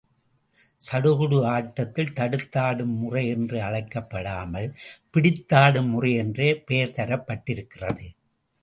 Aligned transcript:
சடுகுடு 0.81 1.45
ஆட்டத்தில் 1.45 2.13
தடுத்தாடும் 2.13 2.95
முறை 2.95 3.27
என்று 3.27 3.61
அழைக்கப் 3.61 4.09
படாமல், 4.09 4.69
பிடித்தாடும் 5.13 5.89
முறை 5.89 6.13
என்றே 6.15 6.49
பெயர் 6.65 6.95
தரப்பட்டிருக்கிறது. 6.95 8.07